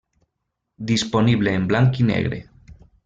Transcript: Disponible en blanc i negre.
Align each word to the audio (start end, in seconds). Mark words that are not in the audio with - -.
Disponible 0.91 1.53
en 1.59 1.67
blanc 1.73 2.01
i 2.05 2.07
negre. 2.09 2.41